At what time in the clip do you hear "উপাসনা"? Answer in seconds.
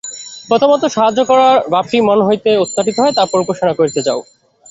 3.41-3.73